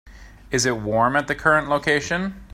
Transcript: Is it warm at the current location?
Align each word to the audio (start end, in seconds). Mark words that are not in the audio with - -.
Is 0.49 0.65
it 0.65 0.77
warm 0.77 1.15
at 1.15 1.27
the 1.27 1.35
current 1.35 1.69
location? 1.69 2.41